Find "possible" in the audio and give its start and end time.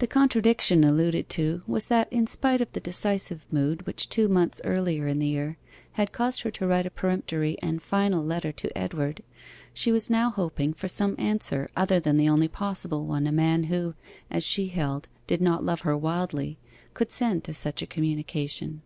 12.48-13.06